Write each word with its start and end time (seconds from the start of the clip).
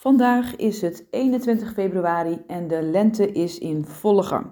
Vandaag 0.00 0.56
is 0.56 0.80
het 0.80 1.06
21 1.10 1.72
februari 1.72 2.38
en 2.46 2.68
de 2.68 2.82
lente 2.82 3.32
is 3.32 3.58
in 3.58 3.84
volle 3.84 4.22
gang. 4.22 4.46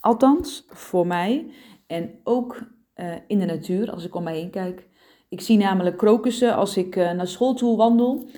Althans, 0.00 0.64
voor 0.68 1.06
mij 1.06 1.52
en 1.86 2.20
ook 2.24 2.62
uh, 2.96 3.14
in 3.26 3.38
de 3.38 3.44
natuur 3.44 3.90
als 3.90 4.04
ik 4.04 4.14
om 4.14 4.22
mij 4.22 4.34
heen 4.34 4.50
kijk. 4.50 4.88
Ik 5.28 5.40
zie 5.40 5.58
namelijk 5.58 5.96
krokussen 5.96 6.54
als 6.54 6.76
ik 6.76 6.96
uh, 6.96 7.12
naar 7.12 7.26
school 7.26 7.54
toe 7.54 7.76
wandel, 7.76 8.28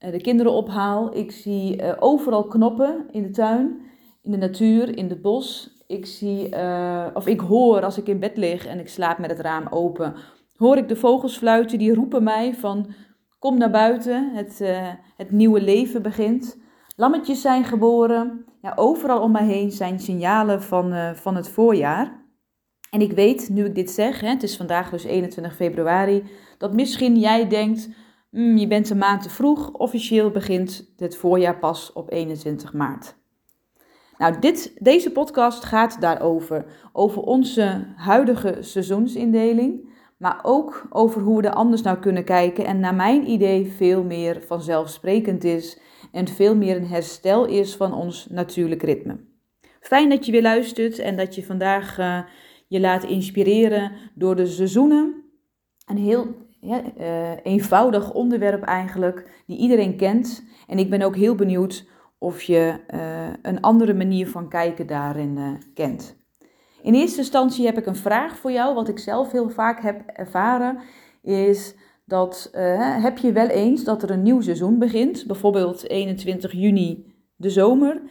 uh, 0.00 0.10
de 0.10 0.20
kinderen 0.20 0.52
ophaal. 0.52 1.16
Ik 1.16 1.30
zie 1.30 2.00
overal 2.00 2.44
knoppen 2.44 3.06
in 3.10 3.22
de 3.22 3.30
tuin, 3.30 3.80
in 4.22 4.30
de 4.30 4.38
natuur, 4.38 4.96
in 4.96 5.08
het 5.08 5.22
bos. 5.22 5.76
Ik 5.86 6.06
zie, 6.06 6.44
of 7.14 7.26
ik 7.26 7.40
hoor 7.40 7.84
als 7.84 7.98
ik 7.98 8.06
in 8.06 8.18
bed 8.18 8.36
lig 8.36 8.66
en 8.66 8.78
ik 8.78 8.88
slaap 8.88 9.18
met 9.18 9.30
het 9.30 9.40
raam 9.40 9.66
open, 9.70 10.14
hoor 10.56 10.76
ik 10.76 10.88
de 10.88 10.96
vogels 10.96 11.38
fluiten. 11.38 11.78
Die 11.78 11.94
roepen 11.94 12.22
mij 12.22 12.54
van 12.54 12.94
Kom 13.40 13.58
naar 13.58 13.70
buiten, 13.70 14.30
het, 14.34 14.60
uh, 14.60 14.88
het 15.16 15.30
nieuwe 15.30 15.60
leven 15.60 16.02
begint. 16.02 16.58
Lammetjes 16.96 17.40
zijn 17.40 17.64
geboren. 17.64 18.44
Ja, 18.62 18.72
overal 18.76 19.22
om 19.22 19.32
mij 19.32 19.46
heen 19.46 19.70
zijn 19.70 20.00
signalen 20.00 20.62
van, 20.62 20.92
uh, 20.92 21.12
van 21.14 21.36
het 21.36 21.48
voorjaar. 21.48 22.24
En 22.90 23.00
ik 23.00 23.12
weet, 23.12 23.48
nu 23.48 23.64
ik 23.64 23.74
dit 23.74 23.90
zeg, 23.90 24.20
hè, 24.20 24.28
het 24.28 24.42
is 24.42 24.56
vandaag 24.56 24.90
dus 24.90 25.04
21 25.04 25.56
februari, 25.56 26.24
dat 26.58 26.72
misschien 26.72 27.18
jij 27.18 27.48
denkt, 27.48 27.88
mm, 28.30 28.56
je 28.56 28.66
bent 28.66 28.90
een 28.90 28.98
maand 28.98 29.22
te 29.22 29.30
vroeg. 29.30 29.72
Officieel 29.72 30.30
begint 30.30 30.92
het 30.96 31.16
voorjaar 31.16 31.58
pas 31.58 31.92
op 31.92 32.12
21 32.12 32.72
maart. 32.72 33.16
Nou, 34.18 34.38
dit, 34.38 34.72
deze 34.78 35.12
podcast 35.12 35.64
gaat 35.64 36.00
daarover, 36.00 36.64
over 36.92 37.22
onze 37.22 37.92
huidige 37.96 38.56
seizoensindeling 38.60 39.89
maar 40.20 40.40
ook 40.42 40.86
over 40.90 41.22
hoe 41.22 41.40
we 41.40 41.48
er 41.48 41.54
anders 41.54 41.82
naar 41.82 41.98
kunnen 41.98 42.24
kijken 42.24 42.64
en 42.64 42.80
naar 42.80 42.94
mijn 42.94 43.30
idee 43.30 43.72
veel 43.76 44.04
meer 44.04 44.42
vanzelfsprekend 44.46 45.44
is 45.44 45.80
en 46.12 46.28
veel 46.28 46.56
meer 46.56 46.76
een 46.76 46.86
herstel 46.86 47.46
is 47.46 47.76
van 47.76 47.94
ons 47.94 48.26
natuurlijk 48.30 48.82
ritme. 48.82 49.20
Fijn 49.80 50.08
dat 50.08 50.26
je 50.26 50.32
weer 50.32 50.42
luistert 50.42 50.98
en 50.98 51.16
dat 51.16 51.34
je 51.34 51.44
vandaag 51.44 51.98
uh, 51.98 52.20
je 52.66 52.80
laat 52.80 53.04
inspireren 53.04 53.92
door 54.14 54.36
de 54.36 54.46
seizoenen. 54.46 55.24
Een 55.86 55.96
heel 55.96 56.26
ja, 56.60 56.82
uh, 56.98 57.30
eenvoudig 57.42 58.12
onderwerp 58.12 58.62
eigenlijk, 58.62 59.42
die 59.46 59.58
iedereen 59.58 59.96
kent. 59.96 60.44
En 60.66 60.78
ik 60.78 60.90
ben 60.90 61.02
ook 61.02 61.16
heel 61.16 61.34
benieuwd 61.34 61.88
of 62.18 62.42
je 62.42 62.74
uh, 62.94 63.28
een 63.42 63.60
andere 63.60 63.94
manier 63.94 64.28
van 64.28 64.48
kijken 64.48 64.86
daarin 64.86 65.58
kent. 65.74 66.19
In 66.82 66.94
eerste 66.94 67.18
instantie 67.18 67.66
heb 67.66 67.78
ik 67.78 67.86
een 67.86 67.96
vraag 67.96 68.36
voor 68.36 68.52
jou, 68.52 68.74
wat 68.74 68.88
ik 68.88 68.98
zelf 68.98 69.32
heel 69.32 69.48
vaak 69.48 69.82
heb 69.82 70.02
ervaren, 70.06 70.78
is 71.22 71.74
dat 72.04 72.50
uh, 72.54 73.02
heb 73.02 73.18
je 73.18 73.32
wel 73.32 73.46
eens 73.46 73.84
dat 73.84 74.02
er 74.02 74.10
een 74.10 74.22
nieuw 74.22 74.40
seizoen 74.40 74.78
begint, 74.78 75.26
bijvoorbeeld 75.26 75.88
21 75.88 76.52
juni 76.52 77.14
de 77.36 77.50
zomer, 77.50 78.02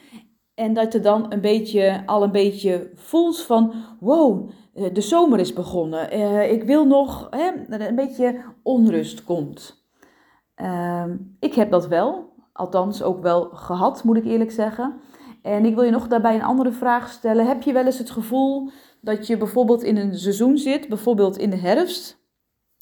en 0.53 0.73
dat 0.73 0.93
je 0.93 0.99
dan 0.99 1.25
een 1.33 1.41
beetje, 1.41 2.03
al 2.05 2.23
een 2.23 2.31
beetje 2.31 2.91
voelt 2.95 3.41
van, 3.41 3.73
wow, 3.99 4.49
eh, 4.73 4.93
de 4.93 5.01
zomer 5.01 5.39
is 5.39 5.53
begonnen, 5.53 6.17
uh, 6.17 6.51
ik 6.51 6.63
wil 6.63 6.85
nog, 6.85 7.27
een 7.69 7.95
beetje 7.95 8.41
onrust 8.63 9.23
komt. 9.23 9.87
Uh, 10.61 11.03
ik 11.39 11.53
heb 11.53 11.71
dat 11.71 11.87
wel, 11.87 12.33
althans 12.53 13.03
ook 13.03 13.21
wel 13.21 13.49
gehad, 13.53 14.03
moet 14.03 14.17
ik 14.17 14.25
eerlijk 14.25 14.51
zeggen. 14.51 14.99
En 15.41 15.65
ik 15.65 15.75
wil 15.75 15.83
je 15.83 15.91
nog 15.91 16.07
daarbij 16.07 16.35
een 16.35 16.43
andere 16.43 16.71
vraag 16.71 17.09
stellen. 17.09 17.47
Heb 17.47 17.61
je 17.61 17.73
wel 17.73 17.85
eens 17.85 17.97
het 17.97 18.11
gevoel 18.11 18.69
dat 19.01 19.27
je 19.27 19.37
bijvoorbeeld 19.37 19.83
in 19.83 19.97
een 19.97 20.17
seizoen 20.17 20.57
zit, 20.57 20.87
bijvoorbeeld 20.87 21.37
in 21.37 21.49
de 21.49 21.57
herfst, 21.57 22.17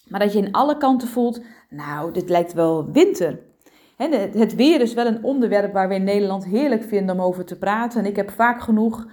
maar 0.08 0.20
dat 0.20 0.34
je 0.34 0.40
in 0.40 0.52
alle 0.52 0.78
kanten 0.78 1.08
voelt, 1.08 1.42
nou, 1.70 2.12
dit 2.12 2.30
lijkt 2.30 2.54
wel 2.54 2.92
winter. 2.92 3.40
Het 3.98 4.56
weer 4.56 4.82
is 4.82 4.94
wel 4.94 5.06
een 5.06 5.24
onderwerp 5.24 5.74
waar 5.74 5.88
we 5.88 5.96
in 5.96 6.04
Nederland 6.04 6.46
heerlijk 6.46 6.84
vinden 6.84 7.16
om 7.16 7.22
over 7.22 7.46
te 7.46 7.58
praten. 7.58 8.00
En 8.00 8.06
ik 8.06 8.16
heb 8.16 8.30
vaak 8.30 8.62
genoeg 8.62 9.08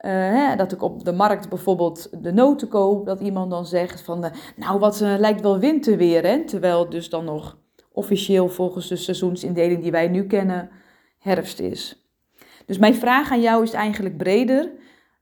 uh, 0.00 0.56
dat 0.56 0.72
ik 0.72 0.82
op 0.82 1.04
de 1.04 1.12
markt 1.12 1.48
bijvoorbeeld 1.48 2.22
de 2.22 2.32
noten 2.32 2.68
koop, 2.68 3.06
dat 3.06 3.20
iemand 3.20 3.50
dan 3.50 3.66
zegt 3.66 4.00
van, 4.00 4.24
uh, 4.24 4.30
nou, 4.56 4.78
wat 4.78 5.00
uh, 5.00 5.14
lijkt 5.18 5.40
wel 5.40 5.58
winterweer, 5.58 6.26
hè? 6.26 6.44
terwijl 6.44 6.88
dus 6.88 7.08
dan 7.08 7.24
nog 7.24 7.58
officieel 7.92 8.48
volgens 8.48 8.88
de 8.88 8.96
seizoensindeling 8.96 9.82
die 9.82 9.90
wij 9.90 10.08
nu 10.08 10.26
kennen 10.26 10.70
herfst 11.18 11.60
is. 11.60 12.09
Dus 12.70 12.78
mijn 12.78 12.94
vraag 12.94 13.30
aan 13.30 13.40
jou 13.40 13.62
is 13.62 13.72
eigenlijk 13.72 14.16
breder. 14.16 14.70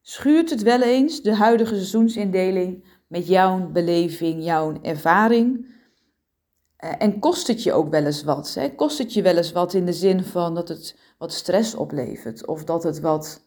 Schuurt 0.03 0.50
het 0.50 0.62
wel 0.62 0.82
eens 0.82 1.22
de 1.22 1.34
huidige 1.34 1.75
seizoensindeling 1.75 2.84
met 3.06 3.26
jouw 3.26 3.70
beleving, 3.70 4.44
jouw 4.44 4.78
ervaring? 4.82 5.66
Uh, 6.84 6.92
en 6.98 7.19
kost 7.19 7.47
het 7.47 7.62
je 7.62 7.72
ook 7.72 7.91
wel 7.91 8.04
eens 8.04 8.22
wat? 8.22 8.54
Hè? 8.54 8.75
Kost 8.75 8.98
het 8.98 9.14
je 9.14 9.22
wel 9.22 9.36
eens 9.36 9.53
wat 9.53 9.75
in 9.75 9.86
de 9.86 9.92
zin 9.92 10.25
van 10.25 10.54
dat 10.54 10.69
het 10.69 10.98
wat 11.19 11.32
stress 11.32 11.75
oplevert? 11.75 12.47
Of 12.47 12.64
dat 12.64 12.82
het 12.82 13.00
wat 13.00 13.47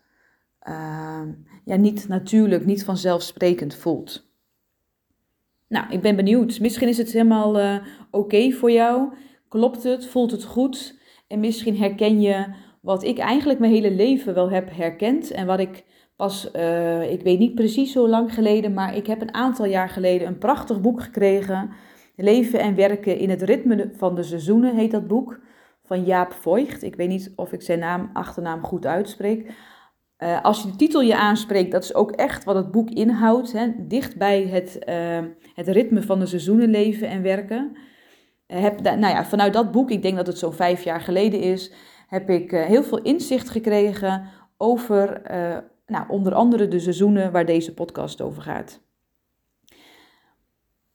uh, 0.68 1.22
ja, 1.66 1.76
niet 1.76 2.08
natuurlijk, 2.08 2.66
niet 2.66 2.84
vanzelfsprekend 2.84 3.76
voelt? 3.76 4.30
Nou, 5.68 5.92
ik 5.92 6.02
ben 6.02 6.16
benieuwd. 6.16 6.60
Misschien 6.60 6.88
is 6.88 6.98
het 6.98 7.12
helemaal 7.12 7.60
uh, 7.60 7.76
oké 8.12 8.52
voor 8.52 8.72
jou. 8.72 9.14
Klopt 9.48 9.84
het? 9.84 10.06
Voelt 10.06 10.32
het 10.32 10.44
goed? 10.44 11.00
En 11.28 11.40
misschien 11.40 11.78
herken 11.78 12.22
je 12.22 12.70
wat 12.82 13.04
ik 13.04 13.18
eigenlijk 13.18 13.60
mijn 13.60 13.72
hele 13.72 13.92
leven 13.92 14.34
wel 14.34 14.50
heb 14.50 14.70
herkend 14.76 15.32
en 15.32 15.46
wat 15.46 15.60
ik 15.60 15.84
pas, 16.16 16.50
uh, 16.56 17.12
ik 17.12 17.22
weet 17.22 17.40
niet 17.40 17.56
precies 17.56 17.92
zo 17.92 18.08
lang 18.08 18.34
geleden, 18.34 18.74
maar 18.74 18.96
ik 18.96 19.08
heb 19.08 19.22
een 19.22 19.34
aantal 19.34 19.66
jaar 19.66 19.90
geleden 19.90 20.28
een 20.28 20.38
prachtig 20.38 20.82
boek 20.82 21.02
gekregen. 21.02 21.72
Leven 22.16 22.60
en 22.60 22.76
werken 22.76 23.18
in 23.18 23.30
het 23.30 23.42
ritme 23.42 23.92
van 23.96 24.16
de 24.16 24.24
seizoenen 24.24 24.76
heet 24.76 24.92
dat 24.92 25.08
boek 25.08 25.40
van 25.84 26.04
Jaap 26.04 26.32
Voigt. 26.32 26.84
Ik 26.84 26.96
weet 26.96 27.10
niet 27.10 27.34
of 27.36 27.52
ik 27.52 27.62
zijn 27.62 27.80
naam, 27.80 28.10
achternaam 28.14 28.64
goed 28.64 28.86
uitspreek. 28.86 29.54
Uh, 30.24 30.42
als 30.42 30.62
je 30.62 30.70
de 30.70 30.76
titel 30.76 31.02
je 31.02 31.16
aanspreekt, 31.16 31.72
dat 31.72 31.84
is 31.84 31.94
ook 31.94 32.12
echt 32.12 32.44
wat 32.44 32.56
het 32.56 32.72
boek 32.72 32.90
inhoudt. 32.90 33.52
Hè? 33.52 33.68
Dicht 33.78 34.18
bij 34.18 34.44
het, 34.48 34.80
uh, 34.90 35.20
het 35.54 35.68
ritme 35.68 36.02
van 36.02 36.20
de 36.20 36.26
seizoenen 36.26 36.70
leven 36.70 37.08
en 37.08 37.22
werken. 37.22 37.78
heb, 38.48 38.82
nou 38.82 39.00
ja, 39.00 39.26
vanuit 39.26 39.54
dat 39.54 39.72
boek, 39.72 39.90
ik 39.92 40.02
denk 40.02 40.16
dat 40.16 40.28
het 40.28 40.38
zo'n 40.38 40.54
vijf 40.54 40.84
jaar 40.84 41.02
geleden 41.02 41.40
is, 41.40 41.74
heb 42.12 42.30
ik 42.30 42.52
uh, 42.52 42.66
heel 42.66 42.84
veel 42.84 43.02
inzicht 43.02 43.50
gekregen 43.50 44.24
over 44.58 45.32
uh, 45.32 45.58
nou, 45.86 46.06
onder 46.10 46.34
andere 46.34 46.68
de 46.68 46.80
seizoenen 46.80 47.32
waar 47.32 47.46
deze 47.46 47.74
podcast 47.74 48.22
over 48.22 48.42
gaat. 48.42 48.82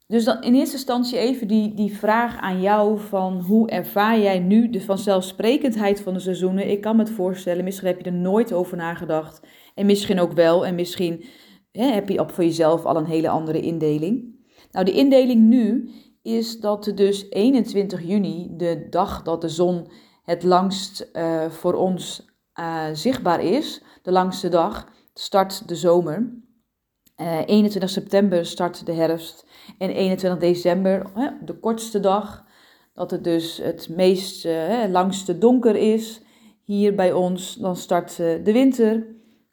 Dus 0.07 0.25
dan 0.25 0.43
in 0.43 0.55
eerste 0.55 0.77
instantie 0.77 1.19
even 1.19 1.49
die, 1.49 1.75
die 1.75 1.97
vraag 1.97 2.39
aan 2.41 2.61
jou 2.61 2.99
van 2.99 3.41
hoe 3.41 3.69
ervaar 3.69 4.19
jij 4.19 4.39
nu 4.39 4.71
de 4.71 4.81
vanzelfsprekendheid 4.81 6.01
van 6.01 6.15
de 6.15 6.21
seizoenen? 6.21 6.71
Ik 6.71 6.81
kan 6.81 6.97
me 6.97 7.03
het 7.03 7.13
voorstellen, 7.13 7.65
misschien 7.65 7.87
heb 7.87 7.99
je 7.99 8.05
er 8.05 8.13
nooit 8.13 8.53
over 8.53 8.77
nagedacht 8.77 9.41
en 9.75 9.87
misschien 9.87 10.21
ook 10.21 10.33
wel 10.33 10.67
en 10.67 10.75
misschien 10.75 11.25
hè, 11.73 11.85
heb 11.85 12.09
je 12.09 12.21
op 12.21 12.31
voor 12.31 12.45
jezelf 12.45 12.85
al 12.85 12.97
een 12.97 13.07
hele 13.07 13.29
andere 13.29 13.61
indeling. 13.61 14.35
Nou, 14.71 14.85
de 14.85 14.93
indeling 14.93 15.43
nu 15.43 15.91
is 16.23 16.61
dat 16.61 16.93
dus 16.95 17.31
21 17.31 18.03
juni, 18.03 18.49
de 18.57 18.87
dag 18.91 19.23
dat 19.23 19.41
de 19.41 19.49
zon 19.49 19.87
het 20.27 20.43
langst 20.43 21.09
uh, 21.13 21.51
voor 21.51 21.75
ons 21.75 22.25
uh, 22.61 22.85
zichtbaar 22.93 23.43
is, 23.43 23.83
de 24.03 24.13
langste 24.13 24.49
dag, 24.49 24.89
start 25.15 25.69
de 25.69 25.75
zomer. 25.75 26.35
Uh, 27.17 27.39
eh, 27.39 27.43
21 27.47 27.91
september 27.91 28.47
start 28.47 28.87
de 28.87 28.93
herfst. 28.93 29.47
En 29.79 29.91
21 29.91 30.41
december, 30.41 31.11
de 31.45 31.59
kortste 31.59 32.01
dag, 32.01 32.45
dat 32.95 33.11
het 33.11 33.25
dus 33.25 33.57
het 33.57 33.89
meest 33.89 34.49
langste 34.91 35.39
donker 35.39 35.77
is 35.77 36.23
hier 36.63 36.95
bij 36.95 37.13
ons, 37.13 37.55
dan 37.55 37.77
start 37.77 38.17
de 38.17 38.53
winter. 38.53 39.07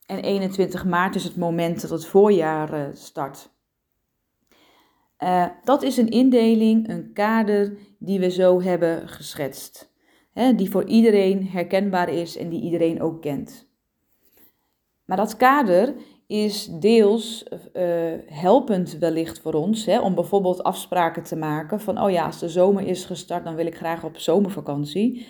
En 0.06 0.20
21 0.20 0.86
maart 0.86 1.16
is 1.16 1.24
het 1.24 1.36
moment 1.36 1.82
dat 1.82 1.90
het 1.90 2.06
voorjaar 2.06 2.90
start. 2.94 3.50
dat 5.64 5.84
is 5.84 5.98
een 5.98 6.10
indeling, 6.10 6.90
een 6.90 7.14
kader 7.14 7.78
die 8.00 8.20
we 8.20 8.30
zo 8.30 8.62
hebben 8.62 9.10
geschetst 9.10 9.93
hè, 10.34 10.56
die 10.56 10.70
voor 10.70 10.86
iedereen 10.86 11.48
herkenbaar 11.48 12.10
is 12.10 12.38
en 12.38 12.50
die 12.50 12.62
iedereen 12.62 13.02
ook 13.02 13.22
kent. 13.22 13.72
Maar 15.06 15.18
dat 15.18 15.38
kader 15.38 15.96
is 16.28 16.66
deels 16.66 17.46
uh, 17.74 17.84
helpend 18.26 18.98
wellicht 18.98 19.40
voor 19.40 19.54
ons, 19.54 19.86
hè, 19.86 20.00
om 20.00 20.16
bijvoorbeeld 20.16 20.64
afspraken 20.64 21.24
te 21.24 21.36
maken 21.36 21.80
van, 21.80 22.02
oh 22.02 22.12
ja, 22.12 22.26
als 22.26 22.40
de 22.40 22.50
zomer 22.50 22.88
is 22.88 23.06
gestart, 23.06 23.44
dan 23.44 23.56
wil 23.56 23.66
ik 23.66 23.76
graag 23.76 24.04
op 24.04 24.18
zomervakantie. 24.18 25.28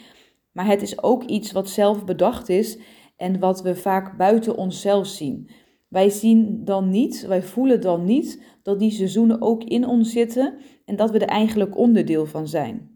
Maar 0.52 0.66
het 0.66 0.82
is 0.82 1.04
ook 1.04 1.24
iets 1.24 1.52
wat 1.52 1.70
zelf 1.70 2.06
bedacht 2.06 2.50
is 2.50 2.80
en 3.18 3.40
wat 3.40 3.62
we 3.62 3.76
vaak 3.76 4.18
buiten 4.18 4.58
onszelf 4.58 5.08
zien. 5.08 5.50
Wij 5.88 6.10
zien 6.10 6.66
dan 6.66 6.90
niet, 6.90 7.26
wij 7.28 7.44
voelen 7.44 7.82
dan 7.82 8.04
niet 8.04 8.44
dat 8.64 8.80
die 8.80 8.92
seizoenen 8.92 9.42
ook 9.42 9.64
in 9.64 9.88
ons 9.88 10.12
zitten 10.12 10.58
en 10.86 10.96
dat 10.96 11.12
we 11.12 11.20
er 11.20 11.28
eigenlijk 11.28 11.78
onderdeel 11.78 12.26
van 12.26 12.48
zijn. 12.48 12.93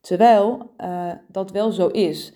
Terwijl 0.00 0.74
uh, 0.80 1.12
dat 1.28 1.50
wel 1.50 1.72
zo 1.72 1.86
is. 1.86 2.32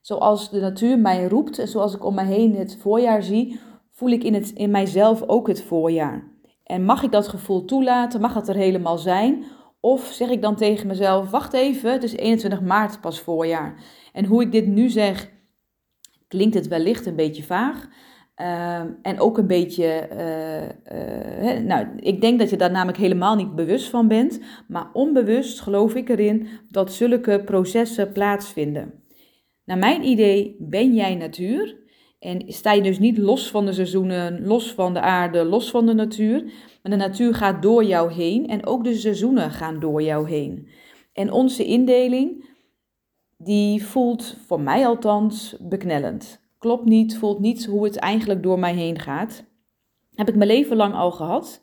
Zoals 0.00 0.50
de 0.50 0.60
natuur 0.60 0.98
mij 0.98 1.24
roept 1.24 1.58
en 1.58 1.68
zoals 1.68 1.94
ik 1.94 2.04
om 2.04 2.14
mij 2.14 2.26
heen 2.26 2.56
het 2.56 2.76
voorjaar 2.80 3.22
zie, 3.22 3.60
voel 3.90 4.10
ik 4.10 4.24
in, 4.24 4.34
het, 4.34 4.50
in 4.50 4.70
mijzelf 4.70 5.22
ook 5.22 5.48
het 5.48 5.62
voorjaar. 5.62 6.32
En 6.64 6.84
mag 6.84 7.02
ik 7.02 7.12
dat 7.12 7.28
gevoel 7.28 7.64
toelaten? 7.64 8.20
Mag 8.20 8.34
het 8.34 8.48
er 8.48 8.54
helemaal 8.54 8.98
zijn? 8.98 9.44
Of 9.80 10.04
zeg 10.04 10.28
ik 10.28 10.42
dan 10.42 10.56
tegen 10.56 10.86
mezelf: 10.86 11.30
wacht 11.30 11.52
even, 11.52 11.92
het 11.92 12.02
is 12.02 12.16
21 12.16 12.60
maart 12.60 13.00
pas 13.00 13.20
voorjaar. 13.20 13.82
En 14.12 14.24
hoe 14.24 14.42
ik 14.42 14.52
dit 14.52 14.66
nu 14.66 14.88
zeg, 14.88 15.30
klinkt 16.28 16.54
het 16.54 16.68
wellicht 16.68 17.06
een 17.06 17.16
beetje 17.16 17.42
vaag. 17.42 17.88
Ehm, 18.34 18.88
en 19.02 19.20
ook 19.20 19.38
een 19.38 19.46
beetje, 19.46 20.08
uh, 20.92 21.58
nou, 21.58 21.86
ik 21.96 22.20
denk 22.20 22.38
dat 22.38 22.50
je 22.50 22.56
daar 22.56 22.70
namelijk 22.70 22.98
helemaal 22.98 23.36
niet 23.36 23.54
bewust 23.54 23.88
van 23.88 24.08
bent, 24.08 24.40
maar 24.68 24.90
onbewust 24.92 25.60
geloof 25.60 25.94
ik 25.94 26.08
erin 26.08 26.48
dat 26.68 26.92
zulke 26.92 27.42
processen 27.44 28.12
plaatsvinden. 28.12 29.02
Naar 29.64 29.78
mijn 29.78 30.04
idee 30.04 30.56
ben 30.58 30.94
jij 30.94 31.14
natuur 31.14 31.82
en 32.18 32.42
sta 32.46 32.72
je 32.72 32.82
dus 32.82 32.98
niet 32.98 33.18
los 33.18 33.50
van 33.50 33.66
de 33.66 33.72
seizoenen, 33.72 34.46
los 34.46 34.72
van 34.72 34.94
de 34.94 35.00
aarde, 35.00 35.44
los 35.44 35.70
van 35.70 35.86
de 35.86 35.94
natuur, 35.94 36.42
maar 36.82 36.92
de 36.92 36.96
natuur 36.96 37.34
gaat 37.34 37.62
door 37.62 37.84
jou 37.84 38.12
heen 38.12 38.46
en 38.46 38.66
ook 38.66 38.84
de 38.84 38.94
seizoenen 38.94 39.50
gaan 39.50 39.80
door 39.80 40.02
jou 40.02 40.28
heen. 40.28 40.68
En 41.12 41.32
onze 41.32 41.64
indeling, 41.64 42.48
die 43.38 43.84
voelt 43.84 44.36
voor 44.46 44.60
mij 44.60 44.86
althans 44.86 45.56
beknellend 45.60 46.43
klopt 46.64 46.84
niet, 46.84 47.18
voelt 47.18 47.40
niet 47.40 47.64
hoe 47.64 47.84
het 47.84 47.96
eigenlijk 47.96 48.42
door 48.42 48.58
mij 48.58 48.74
heen 48.74 48.98
gaat. 48.98 49.44
Heb 50.14 50.28
ik 50.28 50.34
mijn 50.34 50.50
leven 50.50 50.76
lang 50.76 50.94
al 50.94 51.10
gehad. 51.10 51.62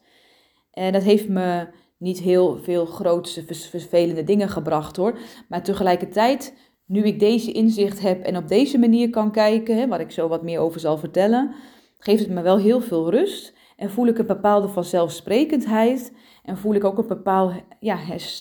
En 0.72 0.94
dat 0.94 1.04
heeft 1.04 1.30
me 1.30 1.68
niet 1.98 2.20
heel 2.20 2.58
veel 2.58 2.86
grootste 2.86 3.44
vervelende 3.70 4.24
dingen 4.24 4.50
gebracht 4.50 4.96
hoor. 4.96 5.20
Maar 5.50 5.64
tegelijkertijd, 5.64 6.58
nu 6.86 7.04
ik 7.04 7.20
deze 7.20 7.52
inzicht 7.52 8.02
heb 8.02 8.24
en 8.24 8.38
op 8.38 8.48
deze 8.48 8.78
manier 8.78 9.10
kan 9.10 9.32
kijken, 9.32 9.78
hè, 9.78 9.88
waar 9.88 10.00
ik 10.00 10.12
zo 10.12 10.28
wat 10.28 10.44
meer 10.44 10.60
over 10.60 10.80
zal 10.80 10.98
vertellen, 10.98 11.54
geeft 11.98 12.22
het 12.22 12.32
me 12.32 12.42
wel 12.42 12.58
heel 12.58 12.82
veel 12.82 13.12
rust. 13.12 13.54
En 13.76 13.90
voel 13.90 14.08
ik 14.08 14.18
een 14.18 14.26
bepaalde 14.26 14.68
vanzelfsprekendheid. 14.68 16.14
En 16.44 16.58
voel 16.58 16.74
ik 16.74 16.84
ook 16.84 16.98
een 16.98 17.08
bepaald 17.08 17.54
ja, 17.80 17.98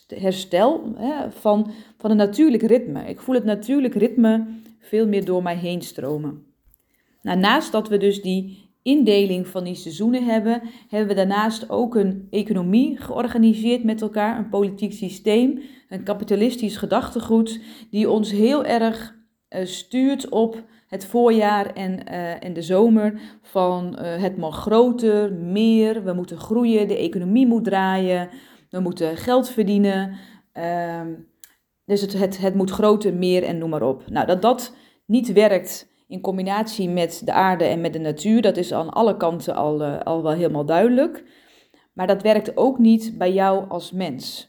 herstel 0.08 0.92
hè, 0.96 1.30
van, 1.30 1.70
van 1.98 2.10
een 2.10 2.16
natuurlijk 2.16 2.62
ritme. 2.62 3.04
Ik 3.04 3.20
voel 3.20 3.34
het 3.34 3.44
natuurlijk 3.44 3.94
ritme 3.94 4.46
veel 4.80 5.06
meer 5.06 5.24
door 5.24 5.42
mij 5.42 5.56
heen 5.56 5.82
stromen. 5.82 6.49
Nou, 7.22 7.38
naast 7.38 7.72
dat 7.72 7.88
we 7.88 7.96
dus 7.96 8.22
die 8.22 8.68
indeling 8.82 9.46
van 9.46 9.64
die 9.64 9.74
seizoenen 9.74 10.24
hebben, 10.24 10.62
hebben 10.88 11.08
we 11.08 11.14
daarnaast 11.14 11.70
ook 11.70 11.94
een 11.94 12.26
economie 12.30 12.96
georganiseerd 12.96 13.84
met 13.84 14.02
elkaar, 14.02 14.38
een 14.38 14.48
politiek 14.48 14.92
systeem, 14.92 15.60
een 15.88 16.02
kapitalistisch 16.02 16.76
gedachtegoed, 16.76 17.60
die 17.90 18.10
ons 18.10 18.30
heel 18.30 18.64
erg 18.64 19.14
uh, 19.50 19.64
stuurt 19.64 20.28
op 20.28 20.62
het 20.88 21.06
voorjaar 21.06 21.66
en, 21.66 22.12
uh, 22.12 22.44
en 22.44 22.52
de 22.52 22.62
zomer 22.62 23.20
van 23.42 23.96
uh, 23.98 24.22
het 24.22 24.36
mag 24.36 24.56
groter, 24.56 25.32
meer, 25.32 26.04
we 26.04 26.12
moeten 26.12 26.38
groeien, 26.38 26.88
de 26.88 26.96
economie 26.96 27.46
moet 27.46 27.64
draaien, 27.64 28.28
we 28.70 28.80
moeten 28.80 29.16
geld 29.16 29.48
verdienen. 29.48 30.16
Uh, 30.54 31.00
dus 31.84 32.00
het, 32.00 32.12
het, 32.12 32.38
het 32.38 32.54
moet 32.54 32.70
groter, 32.70 33.14
meer 33.14 33.42
en 33.42 33.58
noem 33.58 33.70
maar 33.70 33.82
op. 33.82 34.10
Nou, 34.10 34.26
dat 34.26 34.42
dat 34.42 34.74
niet 35.06 35.32
werkt 35.32 35.89
in 36.10 36.20
combinatie 36.20 36.88
met 36.88 37.22
de 37.24 37.32
aarde 37.32 37.64
en 37.64 37.80
met 37.80 37.92
de 37.92 37.98
natuur, 37.98 38.42
dat 38.42 38.56
is 38.56 38.72
aan 38.72 38.90
alle 38.90 39.16
kanten 39.16 39.54
al, 39.54 39.82
uh, 39.82 40.00
al 40.00 40.22
wel 40.22 40.32
helemaal 40.32 40.64
duidelijk. 40.64 41.24
Maar 41.92 42.06
dat 42.06 42.22
werkt 42.22 42.56
ook 42.56 42.78
niet 42.78 43.18
bij 43.18 43.32
jou 43.32 43.68
als 43.68 43.92
mens. 43.92 44.48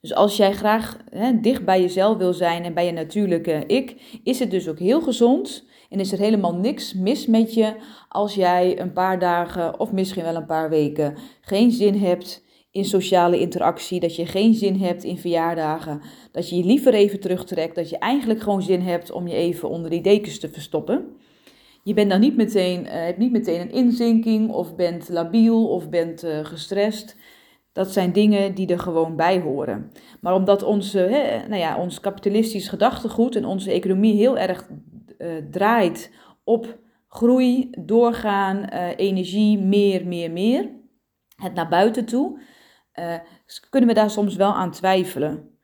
Dus 0.00 0.14
als 0.14 0.36
jij 0.36 0.52
graag 0.52 0.96
hè, 1.10 1.40
dicht 1.40 1.64
bij 1.64 1.80
jezelf 1.80 2.16
wil 2.16 2.32
zijn 2.32 2.64
en 2.64 2.74
bij 2.74 2.86
je 2.86 2.92
natuurlijke 2.92 3.64
ik, 3.66 4.20
is 4.22 4.38
het 4.38 4.50
dus 4.50 4.68
ook 4.68 4.78
heel 4.78 5.00
gezond 5.00 5.64
en 5.88 6.00
is 6.00 6.12
er 6.12 6.18
helemaal 6.18 6.54
niks 6.54 6.94
mis 6.94 7.26
met 7.26 7.54
je 7.54 7.74
als 8.08 8.34
jij 8.34 8.80
een 8.80 8.92
paar 8.92 9.18
dagen 9.18 9.80
of 9.80 9.92
misschien 9.92 10.22
wel 10.22 10.36
een 10.36 10.46
paar 10.46 10.70
weken 10.70 11.16
geen 11.40 11.70
zin 11.70 11.94
hebt 11.94 12.44
in 12.78 12.84
sociale 12.84 13.38
interactie, 13.38 14.00
dat 14.00 14.16
je 14.16 14.26
geen 14.26 14.54
zin 14.54 14.76
hebt 14.76 15.04
in 15.04 15.18
verjaardagen, 15.18 16.00
dat 16.32 16.48
je 16.48 16.56
je 16.56 16.64
liever 16.64 16.94
even 16.94 17.20
terugtrekt, 17.20 17.74
dat 17.74 17.90
je 17.90 17.98
eigenlijk 17.98 18.40
gewoon 18.40 18.62
zin 18.62 18.80
hebt 18.80 19.10
om 19.10 19.28
je 19.28 19.34
even 19.34 19.68
onder 19.68 19.90
die 19.90 20.00
dekens 20.00 20.38
te 20.38 20.48
verstoppen. 20.48 21.16
Je 21.82 21.94
bent 21.94 22.10
dan 22.10 22.20
niet 22.20 22.36
meteen, 22.36 22.84
uh, 22.84 22.90
hebt 22.90 23.18
niet 23.18 23.32
meteen 23.32 23.60
een 23.60 23.72
inzinking 23.72 24.50
of 24.50 24.76
bent 24.76 25.08
labiel 25.08 25.68
of 25.68 25.88
bent 25.88 26.24
uh, 26.24 26.44
gestrest. 26.44 27.16
Dat 27.72 27.92
zijn 27.92 28.12
dingen 28.12 28.54
die 28.54 28.66
er 28.66 28.78
gewoon 28.78 29.16
bij 29.16 29.40
horen. 29.40 29.92
Maar 30.20 30.34
omdat 30.34 30.62
onze, 30.62 30.98
hè, 30.98 31.48
nou 31.48 31.60
ja, 31.60 31.78
ons 31.78 32.00
kapitalistisch 32.00 32.68
gedachtegoed 32.68 33.36
en 33.36 33.44
onze 33.44 33.70
economie 33.70 34.14
heel 34.14 34.38
erg 34.38 34.68
uh, 35.18 35.28
draait 35.50 36.10
op 36.44 36.78
groei, 37.08 37.70
doorgaan, 37.80 38.64
energie, 38.96 39.58
meer, 39.58 40.06
meer, 40.06 40.30
meer. 40.30 40.70
Het 41.36 41.54
naar 41.54 41.68
buiten 41.68 42.04
toe 42.04 42.38
uh, 42.98 43.14
kunnen 43.70 43.88
we 43.88 43.94
daar 43.94 44.10
soms 44.10 44.36
wel 44.36 44.52
aan 44.52 44.70
twijfelen. 44.70 45.56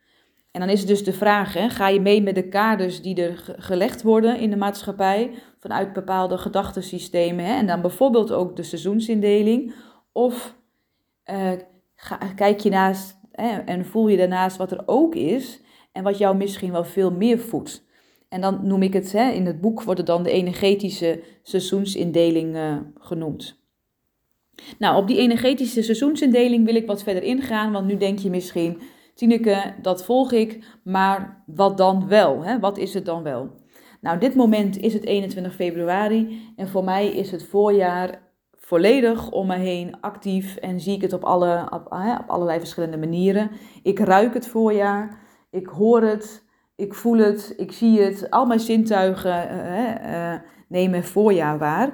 En 0.51 0.59
dan 0.61 0.69
is 0.69 0.79
het 0.79 0.87
dus 0.87 1.03
de 1.03 1.13
vraag, 1.13 1.53
hè, 1.53 1.69
ga 1.69 1.87
je 1.87 2.01
mee 2.01 2.21
met 2.21 2.35
de 2.35 2.47
kaders 2.47 3.01
die 3.01 3.21
er 3.21 3.55
gelegd 3.57 4.01
worden 4.01 4.39
in 4.39 4.49
de 4.49 4.55
maatschappij 4.55 5.31
vanuit 5.59 5.93
bepaalde 5.93 6.37
gedachtensystemen 6.37 7.45
hè, 7.45 7.53
en 7.53 7.67
dan 7.67 7.81
bijvoorbeeld 7.81 8.31
ook 8.31 8.55
de 8.55 8.63
seizoensindeling? 8.63 9.73
Of 10.11 10.55
ga, 11.95 12.17
kijk 12.35 12.59
je 12.59 12.69
naast 12.69 13.19
hè, 13.31 13.57
en 13.57 13.85
voel 13.85 14.07
je 14.07 14.17
daarnaast 14.17 14.57
wat 14.57 14.71
er 14.71 14.83
ook 14.85 15.15
is 15.15 15.61
en 15.91 16.03
wat 16.03 16.17
jou 16.17 16.37
misschien 16.37 16.71
wel 16.71 16.83
veel 16.83 17.11
meer 17.11 17.39
voedt? 17.39 17.85
En 18.29 18.41
dan 18.41 18.67
noem 18.67 18.81
ik 18.81 18.93
het, 18.93 19.11
hè, 19.11 19.29
in 19.29 19.45
het 19.45 19.61
boek 19.61 19.83
wordt 19.83 19.99
het 19.99 20.07
dan 20.07 20.23
de 20.23 20.31
energetische 20.31 21.23
seizoensindeling 21.41 22.55
uh, 22.55 22.77
genoemd. 22.99 23.64
Nou, 24.79 24.97
op 24.97 25.07
die 25.07 25.17
energetische 25.17 25.83
seizoensindeling 25.83 26.65
wil 26.65 26.75
ik 26.75 26.87
wat 26.87 27.03
verder 27.03 27.23
ingaan, 27.23 27.71
want 27.71 27.87
nu 27.87 27.97
denk 27.97 28.19
je 28.19 28.29
misschien, 28.29 28.81
Tineke, 29.13 29.73
dat 29.81 30.05
volg 30.05 30.31
ik, 30.31 30.65
maar 30.83 31.43
wat 31.45 31.77
dan 31.77 32.07
wel? 32.07 32.43
Hè? 32.43 32.59
Wat 32.59 32.77
is 32.77 32.93
het 32.93 33.05
dan 33.05 33.23
wel? 33.23 33.49
Nou, 34.01 34.19
dit 34.19 34.35
moment 34.35 34.77
is 34.77 34.93
het 34.93 35.05
21 35.05 35.55
februari 35.55 36.41
en 36.55 36.67
voor 36.67 36.83
mij 36.83 37.07
is 37.07 37.31
het 37.31 37.43
voorjaar 37.43 38.23
volledig 38.51 39.31
om 39.31 39.47
me 39.47 39.55
heen 39.55 39.99
actief 40.01 40.55
en 40.55 40.79
zie 40.79 40.95
ik 40.95 41.01
het 41.01 41.13
op, 41.13 41.23
alle, 41.23 41.67
op, 41.69 41.85
op 42.19 42.29
allerlei 42.29 42.59
verschillende 42.59 42.97
manieren. 42.97 43.51
Ik 43.83 43.99
ruik 43.99 44.33
het 44.33 44.47
voorjaar, 44.47 45.19
ik 45.51 45.67
hoor 45.67 46.01
het, 46.01 46.43
ik 46.75 46.93
voel 46.93 47.17
het, 47.17 47.53
ik 47.57 47.71
zie 47.71 48.01
het. 48.01 48.29
Al 48.29 48.45
mijn 48.45 48.59
zintuigen 48.59 49.51
uh, 49.51 50.13
uh, 50.13 50.33
nemen 50.67 51.03
voorjaar 51.03 51.57
waar. 51.57 51.93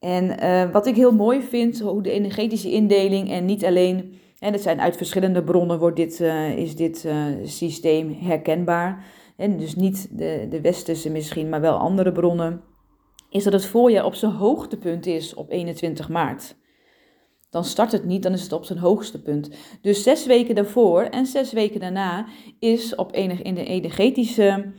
En 0.00 0.44
uh, 0.44 0.72
wat 0.72 0.86
ik 0.86 0.96
heel 0.96 1.12
mooi 1.12 1.42
vind, 1.42 1.80
hoe 1.80 2.02
de 2.02 2.10
energetische 2.10 2.70
indeling 2.70 3.30
en 3.30 3.44
niet 3.44 3.64
alleen, 3.64 4.18
en 4.38 4.52
het 4.52 4.62
zijn 4.62 4.80
uit 4.80 4.96
verschillende 4.96 5.44
bronnen, 5.44 5.78
wordt 5.78 5.96
dit, 5.96 6.20
uh, 6.20 6.56
is 6.56 6.76
dit 6.76 7.04
uh, 7.04 7.24
systeem 7.44 8.16
herkenbaar. 8.20 9.04
En 9.36 9.56
dus 9.56 9.74
niet 9.74 10.08
de, 10.18 10.46
de 10.50 10.60
westerse 10.60 11.10
misschien, 11.10 11.48
maar 11.48 11.60
wel 11.60 11.76
andere 11.76 12.12
bronnen. 12.12 12.62
Is 13.30 13.44
dat 13.44 13.52
het 13.52 13.66
voorjaar 13.66 14.04
op 14.04 14.14
zijn 14.14 14.32
hoogtepunt 14.32 15.06
is 15.06 15.34
op 15.34 15.50
21 15.50 16.08
maart. 16.08 16.56
Dan 17.50 17.64
start 17.64 17.92
het 17.92 18.04
niet, 18.04 18.22
dan 18.22 18.32
is 18.32 18.42
het 18.42 18.52
op 18.52 18.64
zijn 18.64 18.78
hoogste 18.78 19.22
punt. 19.22 19.50
Dus 19.82 20.02
zes 20.02 20.26
weken 20.26 20.54
daarvoor 20.54 21.02
en 21.02 21.26
zes 21.26 21.52
weken 21.52 21.80
daarna 21.80 22.26
is 22.58 22.94
op 22.94 23.14
enig, 23.14 23.42
in 23.42 23.54
de 23.54 23.64
energetische 23.64 24.72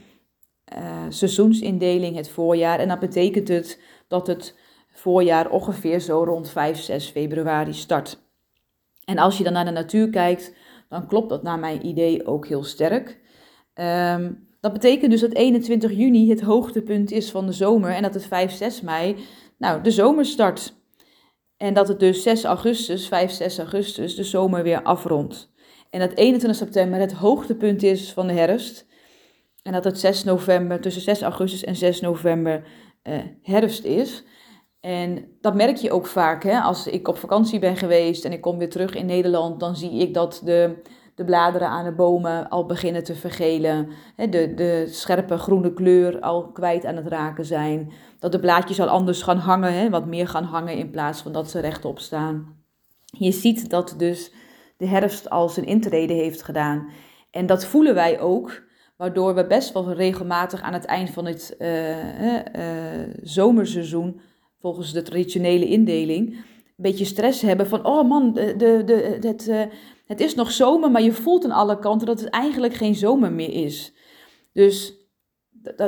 seizoensindeling 1.09 2.15
het 2.15 2.29
voorjaar. 2.29 2.79
En 2.79 2.87
dat 2.87 2.99
betekent 2.99 3.47
het 3.47 3.81
dat 4.07 4.27
het 4.27 4.55
voorjaar 4.91 5.49
ongeveer 5.49 5.99
zo 5.99 6.23
rond 6.23 6.49
5, 6.49 6.79
6 6.79 7.09
februari 7.09 7.73
start. 7.73 8.21
En 9.05 9.17
als 9.17 9.37
je 9.37 9.43
dan 9.43 9.53
naar 9.53 9.65
de 9.65 9.71
natuur 9.71 10.09
kijkt, 10.09 10.53
dan 10.89 11.07
klopt 11.07 11.29
dat 11.29 11.43
naar 11.43 11.59
mijn 11.59 11.85
idee 11.85 12.25
ook 12.25 12.47
heel 12.47 12.63
sterk. 12.63 13.19
Um, 13.73 14.47
dat 14.59 14.73
betekent 14.73 15.11
dus 15.11 15.21
dat 15.21 15.33
21 15.33 15.91
juni 15.91 16.29
het 16.29 16.41
hoogtepunt 16.41 17.11
is 17.11 17.31
van 17.31 17.45
de 17.45 17.51
zomer 17.51 17.91
en 17.91 18.01
dat 18.01 18.13
het 18.13 18.25
5, 18.25 18.51
6 18.51 18.81
mei 18.81 19.15
nou, 19.57 19.81
de 19.81 19.91
zomer 19.91 20.25
start. 20.25 20.73
En 21.57 21.73
dat 21.73 21.87
het 21.87 21.99
dus 21.99 22.23
6 22.23 22.43
augustus, 22.43 23.07
5, 23.07 23.31
6 23.31 23.57
augustus, 23.57 24.15
de 24.15 24.23
zomer 24.23 24.63
weer 24.63 24.81
afrondt. 24.83 25.51
En 25.89 25.99
dat 25.99 26.13
21 26.13 26.59
september 26.59 26.99
het 26.99 27.11
hoogtepunt 27.11 27.83
is 27.83 28.13
van 28.13 28.27
de 28.27 28.33
herfst. 28.33 28.85
En 29.63 29.71
dat 29.71 29.83
het 29.83 29.99
6 29.99 30.23
november, 30.23 30.81
tussen 30.81 31.01
6 31.01 31.21
augustus 31.21 31.63
en 31.63 31.75
6 31.75 32.01
november 32.01 32.63
uh, 33.03 33.15
herfst 33.41 33.83
is. 33.83 34.23
En 34.81 35.25
dat 35.41 35.55
merk 35.55 35.75
je 35.75 35.91
ook 35.91 36.07
vaak. 36.07 36.43
Hè? 36.43 36.59
Als 36.59 36.87
ik 36.87 37.07
op 37.07 37.17
vakantie 37.17 37.59
ben 37.59 37.77
geweest 37.77 38.25
en 38.25 38.31
ik 38.31 38.41
kom 38.41 38.57
weer 38.57 38.69
terug 38.69 38.95
in 38.95 39.05
Nederland, 39.05 39.59
dan 39.59 39.75
zie 39.75 39.91
ik 39.91 40.13
dat 40.13 40.41
de, 40.43 40.81
de 41.15 41.25
bladeren 41.25 41.67
aan 41.67 41.85
de 41.85 41.91
bomen 41.91 42.49
al 42.49 42.65
beginnen 42.65 43.03
te 43.03 43.15
vergelen. 43.15 43.89
Hè? 44.15 44.29
De, 44.29 44.53
de 44.53 44.87
scherpe 44.89 45.37
groene 45.37 45.73
kleur 45.73 46.19
al 46.19 46.51
kwijt 46.51 46.85
aan 46.85 46.95
het 46.95 47.07
raken 47.07 47.45
zijn. 47.45 47.91
Dat 48.19 48.31
de 48.31 48.39
blaadjes 48.39 48.79
al 48.79 48.87
anders 48.87 49.21
gaan 49.21 49.37
hangen, 49.37 49.73
hè? 49.73 49.89
wat 49.89 50.05
meer 50.05 50.27
gaan 50.27 50.43
hangen 50.43 50.75
in 50.75 50.91
plaats 50.91 51.21
van 51.21 51.31
dat 51.31 51.49
ze 51.49 51.59
rechtop 51.59 51.99
staan. 51.99 52.59
Je 53.05 53.31
ziet 53.31 53.69
dat 53.69 53.95
dus 53.97 54.33
de 54.77 54.87
herfst 54.87 55.29
al 55.29 55.49
zijn 55.49 55.65
intrede 55.65 56.13
heeft 56.13 56.43
gedaan. 56.43 56.89
En 57.31 57.45
dat 57.45 57.65
voelen 57.65 57.93
wij 57.93 58.19
ook, 58.19 58.63
waardoor 58.97 59.35
we 59.35 59.47
best 59.47 59.73
wel 59.73 59.93
regelmatig 59.93 60.61
aan 60.61 60.73
het 60.73 60.85
eind 60.85 61.09
van 61.09 61.25
het 61.25 61.55
uh, 61.59 62.33
uh, 62.33 62.43
zomerseizoen 63.21 64.21
volgens 64.61 64.93
de 64.93 65.01
traditionele 65.01 65.67
indeling, 65.67 66.29
een 66.29 66.43
beetje 66.75 67.05
stress 67.05 67.41
hebben 67.41 67.67
van, 67.67 67.85
oh 67.85 68.09
man, 68.09 68.33
de, 68.33 68.53
de, 68.57 68.81
de, 68.85 69.27
het, 69.27 69.47
uh, 69.47 69.61
het 70.05 70.19
is 70.19 70.35
nog 70.35 70.51
zomer, 70.51 70.91
maar 70.91 71.01
je 71.01 71.11
voelt 71.11 71.45
aan 71.45 71.51
alle 71.51 71.79
kanten 71.79 72.07
dat 72.07 72.19
het 72.19 72.29
eigenlijk 72.29 72.73
geen 72.73 72.95
zomer 72.95 73.31
meer 73.31 73.53
is. 73.53 73.93
Dus 74.53 74.93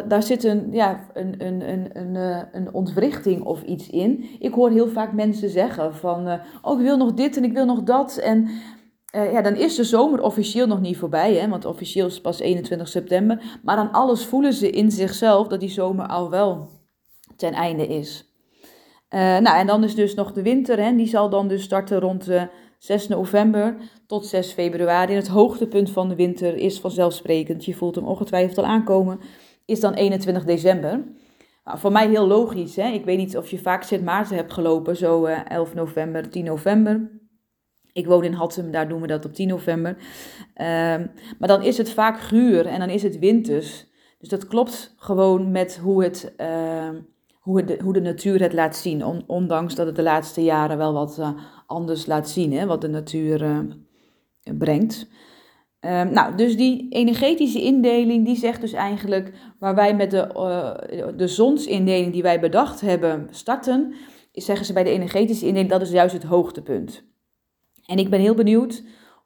daar 0.08 0.24
zit 0.24 0.44
een, 0.44 0.68
ja, 0.72 1.10
een, 1.14 1.46
een, 1.46 1.70
een, 1.70 1.98
een, 1.98 2.16
eh, 2.16 2.42
een 2.52 2.74
ontwrichting 2.74 3.44
of 3.44 3.64
iets 3.64 3.90
in. 3.90 4.26
Ik 4.40 4.54
hoor 4.54 4.70
heel 4.70 4.88
vaak 4.88 5.14
mensen 5.14 5.50
zeggen 5.50 5.96
van, 5.96 6.28
uh, 6.28 6.34
oh 6.62 6.80
ik 6.80 6.86
wil 6.86 6.98
nog 6.98 7.14
dit 7.14 7.38
en 7.38 7.44
ik 7.44 7.54
wil 7.54 7.66
nog 7.66 7.84
dat. 7.84 8.18
En 8.18 8.48
ja, 9.12 9.42
dan 9.42 9.56
is 9.56 9.76
de 9.76 9.84
zomer 9.84 10.22
officieel 10.22 10.68
nog 10.68 10.82
niet 10.82 10.98
voorbij, 10.98 11.34
hè, 11.36 11.50
want 11.50 11.66
officieel 11.66 12.06
is 12.06 12.14
het 12.14 12.22
pas 12.22 12.40
21 12.40 12.88
september. 12.88 13.60
Maar 13.64 13.78
aan 13.78 13.92
alles 13.92 14.26
voelen 14.26 14.54
ze 14.54 14.70
in 14.70 14.92
zichzelf 14.92 15.48
dat 15.48 15.60
die 15.60 15.70
zomer 15.70 16.08
al 16.08 16.30
wel 16.30 16.70
ten 17.36 17.54
einde 17.54 17.88
is. 17.88 18.33
Uh, 19.14 19.20
nou, 19.20 19.58
en 19.58 19.68
dan 19.68 19.84
is 19.84 19.96
dus 19.96 20.14
nog 20.14 20.32
de 20.32 20.42
winter, 20.42 20.80
hè, 20.80 20.96
die 20.96 21.08
zal 21.08 21.30
dan 21.30 21.48
dus 21.48 21.64
starten 21.64 22.00
rond 22.00 22.28
6 22.78 23.08
november 23.08 23.76
tot 24.08 24.26
6 24.26 24.52
februari. 24.52 25.14
Het 25.14 25.28
hoogtepunt 25.28 25.92
van 25.92 26.10
de 26.10 26.16
winter 26.16 26.56
is 26.56 26.80
vanzelfsprekend, 26.80 27.66
je 27.66 27.74
voelt 27.74 27.96
hem 27.96 28.06
ongetwijfeld 28.06 28.58
al 28.58 28.66
aankomen, 28.66 29.20
is 29.66 29.80
dan 29.80 29.94
21 29.94 30.46
december. 30.46 31.04
Nou, 31.64 31.80
voor 31.80 31.92
mij 31.92 32.10
heel 32.10 32.28
logisch. 32.28 32.76
Hè? 32.76 32.88
Ik 32.88 33.06
weet 33.06 33.18
niet 33.18 33.38
of 33.38 33.50
je 33.50 33.60
vaak 33.60 33.84
Sint 33.84 34.04
Maarten 34.04 34.36
hebt 34.36 34.54
gelopen, 34.54 34.96
zo 34.96 35.28
uh, 35.28 35.50
11 35.50 35.74
november, 35.74 36.30
10 36.30 36.44
november. 36.44 37.12
Ik 37.92 38.08
woon 38.08 38.24
in 38.24 38.34
Hattem, 38.34 38.72
daar 38.72 38.90
doen 38.90 39.02
we 39.02 39.08
dat 39.08 39.26
op 39.26 39.34
10 39.34 39.48
november. 39.48 39.96
Uh, 39.98 40.66
maar 41.40 41.48
dan 41.48 41.62
is 41.62 41.78
het 41.78 41.90
vaak 41.90 42.20
guur 42.20 42.66
en 42.66 42.80
dan 42.80 42.90
is 42.90 43.04
het 43.04 43.20
winters. 43.20 43.88
Dus 44.20 44.30
dat 44.30 44.48
klopt 44.48 44.94
gewoon 44.98 45.52
met 45.52 45.78
hoe, 45.78 46.04
het, 46.04 46.34
uh, 46.38 46.90
hoe, 47.44 47.62
het, 47.62 47.82
hoe 47.82 47.94
de 47.94 48.02
natuur 48.02 48.42
het 48.42 48.54
laat 48.54 48.76
zien. 48.76 49.06
On, 49.06 49.24
ondanks 49.28 49.76
dat 49.76 49.86
het 49.86 49.96
de 49.96 50.04
laatste 50.04 50.44
jaren 50.44 50.78
wel 50.78 50.94
wat 50.94 51.18
uh, 51.20 51.30
anders 51.68 52.06
laat 52.06 52.30
zien, 52.30 52.54
hè, 52.54 52.66
wat 52.66 52.82
de 52.82 52.88
natuur 52.88 53.44
eh, 53.44 53.60
brengt. 54.58 55.08
Um, 55.80 56.14
nou, 56.14 56.36
dus 56.36 56.58
die 56.58 56.88
energetische 56.90 57.62
indeling, 57.62 58.26
die 58.26 58.36
zegt 58.36 58.62
dus 58.62 58.74
eigenlijk 58.74 59.34
waar 59.60 59.76
wij 59.76 59.96
met 59.96 60.12
de, 60.12 60.30
uh, 60.36 61.08
de 61.18 61.28
zonsindeling 61.28 62.14
die 62.14 62.22
wij 62.22 62.40
bedacht 62.40 62.82
hebben 62.82 63.28
starten, 63.32 63.94
zeggen 64.32 64.66
ze 64.66 64.74
bij 64.74 64.84
de 64.84 64.90
energetische 64.90 65.46
indeling, 65.46 65.72
dat 65.72 65.82
is 65.82 65.92
juist 65.92 66.14
het 66.14 66.24
hoogtepunt. 66.24 67.04
En 67.86 67.98
ik 67.98 68.10
ben 68.10 68.20
heel 68.20 68.36
benieuwd 68.36 68.84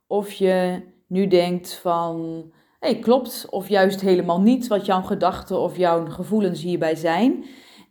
of 0.08 0.32
je 0.32 0.82
nu 1.08 1.28
denkt 1.28 1.74
van, 1.74 2.46
hey, 2.80 3.00
klopt, 3.00 3.48
of 3.50 3.70
juist 3.70 4.02
helemaal 4.02 4.42
niet 4.42 4.68
wat 4.68 4.86
jouw 4.86 5.02
gedachten 5.02 5.60
of 5.60 5.78
jouw 5.78 6.06
gevoelens 6.06 6.62
hierbij 6.62 6.96
zijn. 6.96 7.46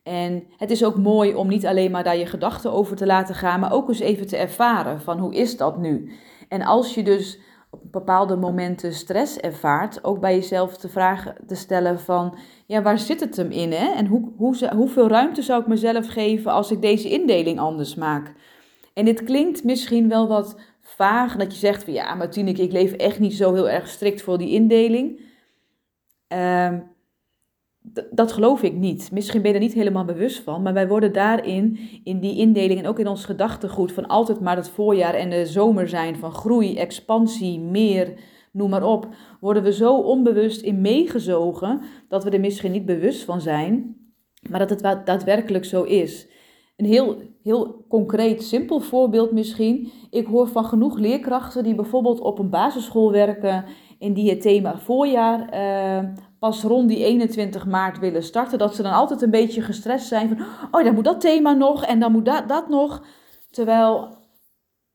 En 0.06 0.44
het 0.56 0.70
is 0.70 0.84
ook 0.84 0.96
mooi 0.96 1.34
om 1.34 1.48
niet 1.48 1.66
alleen 1.66 1.90
maar 1.90 2.04
daar 2.04 2.16
je 2.16 2.26
gedachten 2.26 2.72
over 2.72 2.96
te 2.96 3.06
laten 3.06 3.34
gaan, 3.34 3.60
maar 3.60 3.72
ook 3.72 3.88
eens 3.88 4.00
even 4.00 4.26
te 4.26 4.36
ervaren 4.36 5.00
van 5.00 5.18
hoe 5.18 5.34
is 5.34 5.56
dat 5.56 5.78
nu? 5.78 6.12
En 6.48 6.62
als 6.62 6.94
je 6.94 7.02
dus 7.02 7.38
op 7.70 7.80
bepaalde 7.92 8.36
momenten 8.36 8.94
stress 8.94 9.36
ervaart, 9.36 10.04
ook 10.04 10.20
bij 10.20 10.34
jezelf 10.34 10.76
te 10.76 10.88
vragen 10.88 11.34
te 11.46 11.54
stellen 11.54 12.00
van, 12.00 12.38
ja, 12.66 12.82
waar 12.82 12.98
zit 12.98 13.20
het 13.20 13.36
hem 13.36 13.50
in? 13.50 13.72
Hè? 13.72 13.92
En 13.92 14.06
hoe, 14.06 14.32
hoe, 14.36 14.70
hoeveel 14.74 15.08
ruimte 15.08 15.42
zou 15.42 15.60
ik 15.60 15.66
mezelf 15.66 16.06
geven 16.08 16.52
als 16.52 16.70
ik 16.70 16.82
deze 16.82 17.10
indeling 17.10 17.58
anders 17.58 17.94
maak? 17.94 18.34
En 18.94 19.04
dit 19.04 19.24
klinkt 19.24 19.64
misschien 19.64 20.08
wel 20.08 20.28
wat 20.28 20.60
vaag, 20.80 21.36
dat 21.36 21.52
je 21.52 21.58
zegt 21.58 21.84
van, 21.84 21.92
ja, 21.92 22.14
maar 22.14 22.36
ik 22.36 22.72
leef 22.72 22.92
echt 22.92 23.18
niet 23.18 23.34
zo 23.34 23.54
heel 23.54 23.68
erg 23.68 23.88
strikt 23.88 24.22
voor 24.22 24.38
die 24.38 24.50
indeling. 24.50 25.20
Uh, 26.34 26.72
dat 28.10 28.32
geloof 28.32 28.62
ik 28.62 28.74
niet. 28.74 29.10
Misschien 29.12 29.42
ben 29.42 29.50
je 29.50 29.56
er 29.56 29.62
niet 29.62 29.74
helemaal 29.74 30.04
bewust 30.04 30.42
van, 30.42 30.62
maar 30.62 30.72
wij 30.72 30.88
worden 30.88 31.12
daarin, 31.12 31.78
in 32.04 32.20
die 32.20 32.36
indeling 32.36 32.80
en 32.80 32.86
ook 32.86 32.98
in 32.98 33.08
ons 33.08 33.24
gedachtegoed 33.24 33.92
van 33.92 34.06
altijd 34.06 34.40
maar 34.40 34.56
het 34.56 34.68
voorjaar 34.68 35.14
en 35.14 35.30
de 35.30 35.46
zomer 35.46 35.88
zijn 35.88 36.16
van 36.16 36.32
groei, 36.32 36.76
expansie, 36.76 37.60
meer, 37.60 38.12
noem 38.52 38.70
maar 38.70 38.84
op, 38.84 39.08
worden 39.40 39.62
we 39.62 39.72
zo 39.72 39.96
onbewust 39.96 40.60
in 40.60 40.80
meegezogen 40.80 41.80
dat 42.08 42.24
we 42.24 42.30
er 42.30 42.40
misschien 42.40 42.72
niet 42.72 42.86
bewust 42.86 43.24
van 43.24 43.40
zijn, 43.40 43.96
maar 44.50 44.66
dat 44.66 44.70
het 44.70 45.06
daadwerkelijk 45.06 45.64
zo 45.64 45.82
is. 45.82 46.28
Een 46.76 46.86
heel, 46.86 47.16
heel 47.42 47.84
concreet, 47.88 48.42
simpel 48.42 48.80
voorbeeld 48.80 49.32
misschien. 49.32 49.90
Ik 50.10 50.26
hoor 50.26 50.48
van 50.48 50.64
genoeg 50.64 50.98
leerkrachten 50.98 51.62
die 51.62 51.74
bijvoorbeeld 51.74 52.20
op 52.20 52.38
een 52.38 52.50
basisschool 52.50 53.12
werken 53.12 53.64
en 53.98 54.12
die 54.12 54.30
het 54.30 54.40
thema 54.40 54.78
voorjaar 54.78 55.54
uh, 55.54 56.08
pas 56.38 56.62
rond 56.62 56.88
die 56.88 57.04
21 57.04 57.66
maart 57.66 57.98
willen 57.98 58.22
starten, 58.22 58.58
dat 58.58 58.74
ze 58.74 58.82
dan 58.82 58.92
altijd 58.92 59.22
een 59.22 59.30
beetje 59.30 59.62
gestrest 59.62 60.06
zijn 60.06 60.28
van, 60.28 60.46
oh, 60.70 60.84
dan 60.84 60.94
moet 60.94 61.04
dat 61.04 61.20
thema 61.20 61.52
nog 61.52 61.84
en 61.84 62.00
dan 62.00 62.12
moet 62.12 62.24
dat, 62.24 62.48
dat 62.48 62.68
nog. 62.68 63.04
Terwijl 63.50 64.16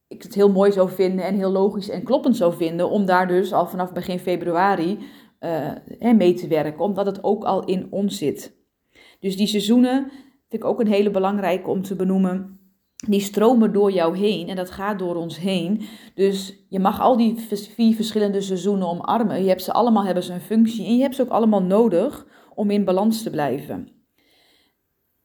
ik 0.08 0.24
het 0.24 0.36
heel 0.36 0.52
mooi 0.52 0.72
zou 0.72 0.90
vinden 0.90 1.26
en 1.26 1.36
heel 1.36 1.52
logisch 1.52 1.90
en 1.90 2.04
kloppend 2.04 2.38
zou 2.38 2.54
vinden 2.54 2.90
om 2.90 3.06
daar 3.06 3.28
dus 3.28 3.54
al 3.54 3.68
vanaf 3.68 3.94
begin 3.94 4.20
februari 4.20 5.00
uh, 5.40 6.14
mee 6.14 6.34
te 6.34 6.48
werken, 6.48 6.84
omdat 6.84 7.06
het 7.06 7.24
ook 7.24 7.44
al 7.44 7.66
in 7.66 7.88
ons 7.90 8.18
zit. 8.18 8.56
Dus 9.20 9.38
die 9.38 9.48
seizoenen 9.48 10.12
vind 10.50 10.64
ik 10.64 10.66
ook 10.66 10.80
een 10.80 10.88
hele 10.88 11.12
belangrijke 11.12 11.70
om 11.70 11.82
te 11.82 11.96
benoemen 11.96 12.61
die 13.08 13.22
stromen 13.22 13.74
door 13.74 13.92
jou 13.92 14.18
heen 14.18 14.48
en 14.48 14.56
dat 14.56 14.72
gaat 14.72 15.00
door 15.00 15.16
ons 15.16 15.38
heen. 15.40 15.82
Dus 16.16 16.66
je 16.70 16.80
mag 16.80 17.00
al 17.00 17.18
die 17.18 17.36
vier 17.76 17.96
verschillende 17.96 18.42
seizoenen 18.42 18.88
omarmen. 18.88 19.42
Je 19.44 19.50
hebt 19.50 19.64
ze 19.64 19.74
allemaal 19.74 20.06
hebben 20.06 20.24
ze 20.24 20.34
een 20.34 20.42
functie 20.42 20.86
en 20.86 20.96
je 20.96 21.02
hebt 21.02 21.16
ze 21.16 21.22
ook 21.22 21.30
allemaal 21.30 21.64
nodig 21.64 22.26
om 22.56 22.70
in 22.72 22.86
balans 22.86 23.24
te 23.24 23.30
blijven. 23.30 23.90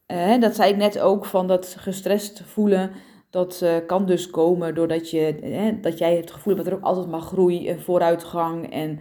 Eh, 0.05 0.39
dat 0.39 0.55
zei 0.55 0.71
ik 0.71 0.77
net 0.77 0.99
ook 0.99 1.25
van 1.25 1.47
dat 1.47 1.75
gestrest 1.79 2.41
voelen. 2.45 2.91
Dat 3.29 3.61
uh, 3.63 3.75
kan 3.87 4.05
dus 4.05 4.29
komen 4.29 4.75
doordat 4.75 5.09
je, 5.09 5.39
eh, 5.39 5.81
dat 5.81 5.97
jij 5.97 6.15
het 6.15 6.31
gevoel 6.31 6.53
hebt 6.53 6.65
dat 6.65 6.73
er 6.73 6.79
ook 6.79 6.85
altijd 6.85 7.07
maar 7.07 7.21
groei 7.21 7.67
en 7.67 7.81
vooruitgang 7.81 8.71
en 8.71 8.99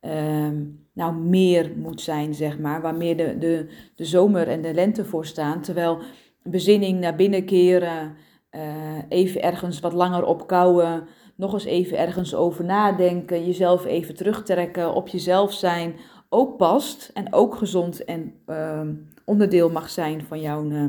ehm, 0.00 0.64
nou, 0.92 1.14
meer 1.14 1.72
moet 1.76 2.00
zijn, 2.00 2.34
zeg 2.34 2.58
maar. 2.58 2.82
Waar 2.82 2.96
meer 2.96 3.16
de, 3.16 3.38
de, 3.38 3.68
de 3.94 4.04
zomer 4.04 4.48
en 4.48 4.62
de 4.62 4.74
lente 4.74 5.04
voor 5.04 5.26
staan. 5.26 5.60
Terwijl 5.60 5.98
bezinning 6.42 7.00
naar 7.00 7.14
binnen 7.16 7.44
keren, 7.44 8.16
uh, 8.50 8.62
even 9.08 9.42
ergens 9.42 9.80
wat 9.80 9.92
langer 9.92 10.24
opkouwen, 10.24 11.06
nog 11.36 11.52
eens 11.52 11.64
even 11.64 11.98
ergens 11.98 12.34
over 12.34 12.64
nadenken, 12.64 13.46
jezelf 13.46 13.84
even 13.84 14.14
terugtrekken, 14.14 14.94
op 14.94 15.08
jezelf 15.08 15.52
zijn, 15.52 15.94
ook 16.28 16.56
past 16.56 17.10
en 17.14 17.32
ook 17.32 17.54
gezond 17.54 18.04
en 18.04 18.34
uh, 18.46 18.80
onderdeel 19.24 19.70
mag 19.70 19.90
zijn 19.90 20.24
van 20.24 20.40
jouw 20.40 20.64
uh, 20.64 20.84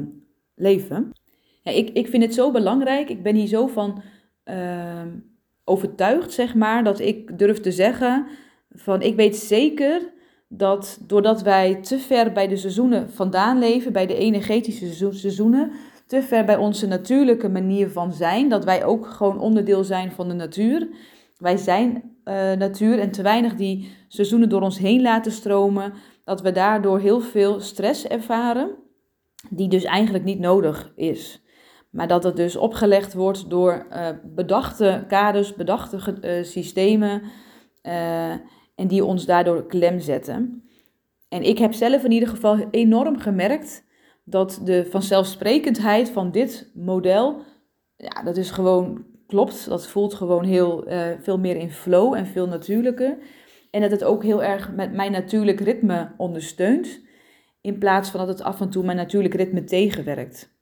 leven. 0.56 1.12
Ja, 1.64 1.72
ik, 1.72 1.90
ik 1.90 2.08
vind 2.08 2.24
het 2.24 2.34
zo 2.34 2.52
belangrijk, 2.52 3.10
ik 3.10 3.24
ben 3.24 3.36
hier 3.36 3.48
zo 3.48 3.68
van 3.68 4.02
ehm, 4.44 5.10
overtuigd, 5.64 6.32
zeg 6.32 6.56
maar, 6.56 6.84
dat 6.84 7.00
ik 7.00 7.38
durf 7.38 7.60
te 7.60 7.72
zeggen 7.72 8.28
van 8.70 9.02
ik 9.02 9.16
weet 9.16 9.36
zeker 9.36 10.14
dat 10.50 11.00
doordat 11.02 11.42
wij 11.42 11.76
te 11.76 12.00
ver 12.00 12.32
bij 12.32 12.48
de 12.48 12.58
seizoenen 12.58 13.10
vandaan 13.12 13.60
leven, 13.60 13.94
bij 13.94 14.06
de 14.06 14.16
energetische 14.16 15.12
seizoenen, 15.12 15.72
te 16.06 16.22
ver 16.22 16.46
bij 16.46 16.58
onze 16.58 16.88
natuurlijke 16.88 17.50
manier 17.50 17.90
van 17.90 18.14
zijn, 18.14 18.50
dat 18.50 18.64
wij 18.64 18.86
ook 18.86 19.08
gewoon 19.08 19.40
onderdeel 19.40 19.84
zijn 19.84 20.12
van 20.12 20.28
de 20.28 20.34
natuur. 20.34 20.90
Wij 21.38 21.58
zijn 21.58 21.94
uh, 22.26 22.52
natuur 22.52 23.00
en 23.00 23.12
te 23.12 23.22
weinig 23.22 23.56
die 23.56 23.92
seizoenen 24.08 24.50
door 24.50 24.62
ons 24.62 24.78
heen 24.78 25.02
laten 25.02 25.32
stromen, 25.32 25.94
dat 26.24 26.42
we 26.42 26.52
daardoor 26.52 27.00
heel 27.00 27.20
veel 27.20 27.60
stress 27.60 28.08
ervaren, 28.08 28.76
die 29.50 29.68
dus 29.68 29.84
eigenlijk 29.84 30.24
niet 30.24 30.40
nodig 30.40 30.92
is. 30.96 31.44
Maar 31.90 32.08
dat 32.08 32.24
het 32.24 32.36
dus 32.36 32.56
opgelegd 32.56 33.14
wordt 33.14 33.50
door 33.50 33.86
uh, 33.92 34.08
bedachte 34.24 35.06
kaders, 35.08 35.54
bedachte 35.56 36.18
uh, 36.22 36.44
systemen 36.44 37.22
en 38.80 38.88
die 38.88 39.06
ons 39.06 39.26
daardoor 39.26 39.66
klem 39.66 40.00
zetten. 40.00 40.64
En 41.30 41.44
ik 41.44 41.58
heb 41.58 41.74
zelf 41.74 42.04
in 42.04 42.12
ieder 42.12 42.30
geval 42.30 42.68
enorm 42.72 43.18
gemerkt 43.18 43.84
dat 44.24 44.62
de 44.64 44.86
vanzelfsprekendheid 44.90 46.10
van 46.10 46.32
dit 46.32 46.72
model, 46.74 47.42
ja, 47.96 48.24
dat 48.24 48.38
is 48.38 48.52
gewoon 48.52 49.06
klopt. 49.28 49.70
Dat 49.70 49.88
voelt 49.88 50.14
gewoon 50.14 50.44
heel 50.44 50.92
uh, 50.92 51.08
veel 51.20 51.40
meer 51.40 51.56
in 51.56 51.72
flow 51.72 52.14
en 52.14 52.26
veel 52.26 52.48
natuurlijker. 52.48 53.18
En 53.72 53.82
dat 53.82 53.92
het 53.92 54.04
ook 54.04 54.24
heel 54.24 54.44
erg 54.44 54.72
met 54.72 54.94
mijn 54.94 55.12
natuurlijk 55.12 55.60
ritme 55.60 56.12
ondersteunt, 56.18 57.00
in 57.62 57.78
plaats 57.78 58.10
van 58.10 58.20
dat 58.20 58.30
het 58.30 58.42
af 58.42 58.62
en 58.62 58.70
toe 58.70 58.86
mijn 58.86 58.98
natuurlijk 58.98 59.34
ritme 59.34 59.64
tegenwerkt. 59.64 60.59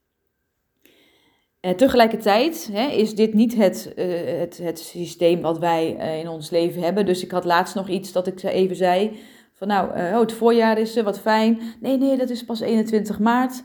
Uh, 1.61 1.71
tegelijkertijd 1.71 2.69
hè, 2.71 2.87
is 2.87 3.15
dit 3.15 3.33
niet 3.33 3.55
het, 3.55 3.93
uh, 3.95 4.39
het, 4.39 4.57
het 4.57 4.79
systeem 4.79 5.41
wat 5.41 5.59
wij 5.59 5.95
uh, 5.97 6.19
in 6.19 6.27
ons 6.27 6.49
leven 6.49 6.81
hebben. 6.81 7.05
Dus 7.05 7.23
ik 7.23 7.31
had 7.31 7.45
laatst 7.45 7.75
nog 7.75 7.87
iets 7.87 8.11
dat 8.11 8.27
ik 8.27 8.43
even 8.43 8.75
zei. 8.75 9.19
Van 9.53 9.67
nou, 9.67 9.89
oh, 9.89 10.19
het 10.19 10.33
voorjaar 10.33 10.77
is 10.77 11.01
wat 11.01 11.19
fijn. 11.19 11.59
Nee, 11.79 11.97
nee, 11.97 12.17
dat 12.17 12.29
is 12.29 12.45
pas 12.45 12.59
21 12.59 13.19
maart. 13.19 13.63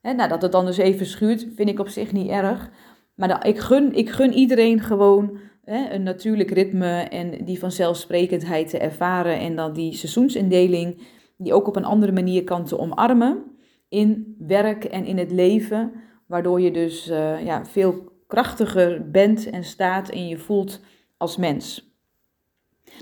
Hè, 0.00 0.12
nou, 0.12 0.28
dat 0.28 0.42
het 0.42 0.52
dan 0.52 0.66
dus 0.66 0.76
even 0.76 1.06
schuurt, 1.06 1.46
vind 1.54 1.68
ik 1.68 1.78
op 1.78 1.88
zich 1.88 2.12
niet 2.12 2.28
erg. 2.28 2.70
Maar 3.14 3.46
ik, 3.46 3.58
gun, 3.58 3.94
ik 3.94 4.10
gun 4.10 4.32
iedereen 4.32 4.80
gewoon 4.80 5.38
hè, 5.64 5.90
een 5.90 6.02
natuurlijk 6.02 6.50
ritme 6.50 7.00
en 7.00 7.44
die 7.44 7.58
vanzelfsprekendheid 7.58 8.70
te 8.70 8.78
ervaren. 8.78 9.38
En 9.38 9.56
dan 9.56 9.72
die 9.72 9.94
seizoensindeling, 9.94 11.02
die 11.36 11.52
ook 11.52 11.68
op 11.68 11.76
een 11.76 11.84
andere 11.84 12.12
manier 12.12 12.44
kan 12.44 12.64
te 12.64 12.78
omarmen. 12.78 13.44
In 13.88 14.36
werk 14.38 14.84
en 14.84 15.04
in 15.04 15.18
het 15.18 15.30
leven 15.30 15.92
Waardoor 16.26 16.60
je 16.60 16.70
dus 16.70 17.08
uh, 17.08 17.44
ja, 17.44 17.64
veel 17.64 18.12
krachtiger 18.26 19.10
bent 19.10 19.50
en 19.50 19.64
staat 19.64 20.08
en 20.08 20.28
je 20.28 20.38
voelt 20.38 20.80
als 21.16 21.36
mens. 21.36 21.94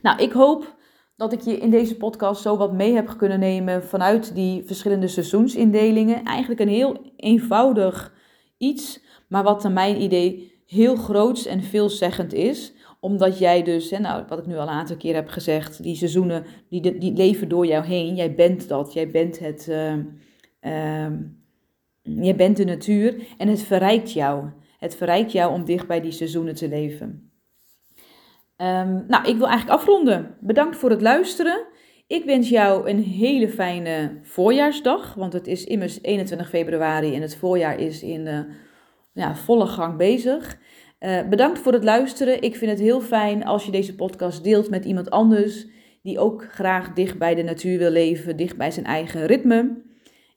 Nou, 0.02 0.22
ik 0.22 0.32
hoop 0.32 0.76
dat 1.16 1.32
ik 1.32 1.40
je 1.40 1.58
in 1.58 1.70
deze 1.70 1.96
podcast 1.96 2.42
zo 2.42 2.56
wat 2.56 2.72
mee 2.72 2.94
heb 2.94 3.14
kunnen 3.16 3.40
nemen 3.40 3.84
vanuit 3.84 4.34
die 4.34 4.62
verschillende 4.64 5.08
seizoensindelingen. 5.08 6.24
Eigenlijk 6.24 6.60
een 6.60 6.68
heel 6.68 7.12
eenvoudig 7.16 8.14
iets, 8.58 9.00
maar 9.28 9.42
wat 9.42 9.62
naar 9.62 9.72
mijn 9.72 10.02
idee 10.02 10.52
heel 10.66 10.96
groots 10.96 11.46
en 11.46 11.62
veelzeggend 11.62 12.32
is 12.32 12.74
omdat 13.04 13.38
jij 13.38 13.62
dus, 13.62 13.90
hè, 13.90 13.98
nou, 13.98 14.24
wat 14.28 14.38
ik 14.38 14.46
nu 14.46 14.56
al 14.56 14.62
een 14.62 14.68
aantal 14.68 14.96
keer 14.96 15.14
heb 15.14 15.28
gezegd, 15.28 15.82
die 15.82 15.96
seizoenen, 15.96 16.44
die, 16.68 16.98
die 16.98 17.12
leven 17.12 17.48
door 17.48 17.66
jou 17.66 17.84
heen. 17.84 18.14
Jij 18.14 18.34
bent 18.34 18.68
dat, 18.68 18.92
jij 18.92 19.10
bent 19.10 19.38
het, 19.38 19.66
uh, 19.70 19.94
uh, 20.60 21.06
jij 22.04 22.36
bent 22.36 22.56
de 22.56 22.64
natuur 22.64 23.26
en 23.38 23.48
het 23.48 23.62
verrijkt 23.62 24.12
jou. 24.12 24.44
Het 24.78 24.96
verrijkt 24.96 25.32
jou 25.32 25.52
om 25.52 25.64
dicht 25.64 25.86
bij 25.86 26.00
die 26.00 26.12
seizoenen 26.12 26.54
te 26.54 26.68
leven. 26.68 27.32
Um, 28.56 29.04
nou, 29.08 29.28
ik 29.28 29.36
wil 29.36 29.48
eigenlijk 29.48 29.80
afronden. 29.80 30.36
Bedankt 30.40 30.76
voor 30.76 30.90
het 30.90 31.02
luisteren. 31.02 31.64
Ik 32.06 32.24
wens 32.24 32.48
jou 32.48 32.88
een 32.88 33.02
hele 33.02 33.48
fijne 33.48 34.18
voorjaarsdag, 34.22 35.14
want 35.14 35.32
het 35.32 35.46
is 35.46 35.64
immers 35.64 36.02
21 36.02 36.48
februari 36.48 37.14
en 37.14 37.22
het 37.22 37.36
voorjaar 37.36 37.78
is 37.78 38.02
in 38.02 38.26
uh, 38.26 38.40
ja, 39.12 39.36
volle 39.36 39.66
gang 39.66 39.96
bezig. 39.96 40.58
Uh, 41.00 41.28
bedankt 41.28 41.58
voor 41.58 41.72
het 41.72 41.84
luisteren. 41.84 42.42
Ik 42.42 42.56
vind 42.56 42.70
het 42.70 42.80
heel 42.80 43.00
fijn 43.00 43.44
als 43.44 43.64
je 43.64 43.70
deze 43.70 43.94
podcast 43.94 44.44
deelt 44.44 44.70
met 44.70 44.84
iemand 44.84 45.10
anders 45.10 45.66
die 46.02 46.18
ook 46.18 46.46
graag 46.50 46.92
dicht 46.92 47.18
bij 47.18 47.34
de 47.34 47.42
natuur 47.42 47.78
wil 47.78 47.90
leven, 47.90 48.36
dicht 48.36 48.56
bij 48.56 48.70
zijn 48.70 48.86
eigen 48.86 49.26
ritme. 49.26 49.82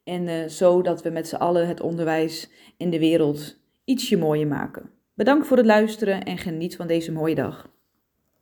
En 0.08 0.28
uh, 0.28 0.46
zo 0.46 0.82
dat 0.82 1.02
we 1.02 1.10
met 1.10 1.28
z'n 1.28 1.36
allen 1.36 1.68
het 1.68 1.82
onderwijs 1.82 2.50
in 2.78 2.90
de 2.90 3.00
wereld 3.00 3.58
ietsje 3.84 4.18
mooier 4.18 4.48
maken. 4.48 4.90
Bedankt 5.14 5.48
voor 5.48 5.58
het 5.58 5.66
luisteren 5.66 6.24
en 6.24 6.38
geniet 6.38 6.76
van 6.76 6.88
deze 6.88 7.12
mooie 7.12 7.36
dag. 7.36 7.70